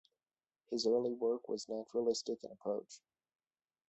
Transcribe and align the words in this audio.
His 0.71 0.87
early 0.87 1.13
work 1.13 1.47
was 1.47 1.69
naturalistic 1.69 2.39
in 2.43 2.49
approach. 2.49 3.03